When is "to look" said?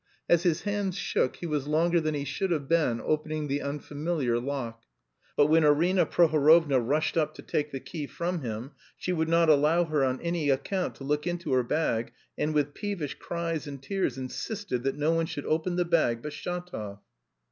10.95-11.27